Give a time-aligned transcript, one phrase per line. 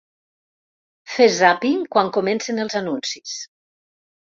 [1.17, 3.41] Fer zàping quan comencen els anuncis.